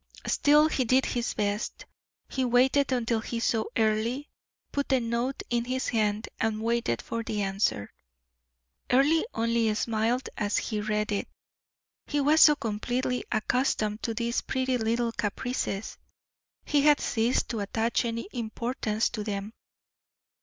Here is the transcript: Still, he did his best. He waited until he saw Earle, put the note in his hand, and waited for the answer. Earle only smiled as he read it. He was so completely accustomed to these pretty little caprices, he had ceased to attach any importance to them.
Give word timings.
Still, 0.25 0.67
he 0.67 0.83
did 0.83 1.05
his 1.05 1.35
best. 1.35 1.85
He 2.27 2.43
waited 2.43 2.91
until 2.91 3.19
he 3.19 3.39
saw 3.39 3.65
Earle, 3.77 4.23
put 4.71 4.89
the 4.89 4.99
note 4.99 5.43
in 5.51 5.65
his 5.65 5.89
hand, 5.89 6.27
and 6.39 6.63
waited 6.63 7.03
for 7.03 7.21
the 7.21 7.43
answer. 7.43 7.93
Earle 8.89 9.21
only 9.35 9.71
smiled 9.75 10.27
as 10.37 10.57
he 10.57 10.81
read 10.81 11.11
it. 11.11 11.27
He 12.07 12.19
was 12.19 12.41
so 12.41 12.55
completely 12.55 13.25
accustomed 13.31 14.01
to 14.01 14.15
these 14.15 14.41
pretty 14.41 14.79
little 14.79 15.11
caprices, 15.11 15.99
he 16.65 16.81
had 16.81 16.99
ceased 16.99 17.47
to 17.49 17.59
attach 17.59 18.03
any 18.03 18.27
importance 18.33 19.07
to 19.09 19.23
them. 19.23 19.53